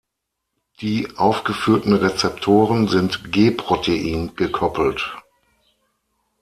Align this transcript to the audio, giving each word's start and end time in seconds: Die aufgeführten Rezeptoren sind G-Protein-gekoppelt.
Die 0.79 1.15
aufgeführten 1.15 1.93
Rezeptoren 1.93 2.87
sind 2.87 3.31
G-Protein-gekoppelt. 3.31 5.15